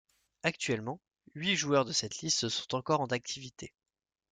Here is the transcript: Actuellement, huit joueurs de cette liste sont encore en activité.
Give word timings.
Actuellement, 0.41 0.99
huit 1.35 1.55
joueurs 1.55 1.85
de 1.85 1.91
cette 1.91 2.21
liste 2.23 2.49
sont 2.49 2.73
encore 2.73 3.01
en 3.01 3.05
activité. 3.11 3.71